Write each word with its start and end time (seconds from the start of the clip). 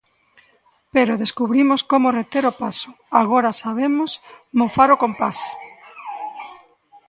Pero 0.93 1.19
descubrimos 1.23 1.81
como 1.91 2.13
reter 2.19 2.43
o 2.51 2.53
paso; 2.63 2.89
agora 3.21 3.59
sabemos 3.63 4.11
mofar 4.59 4.89
o 4.95 4.99
compás. 5.03 5.37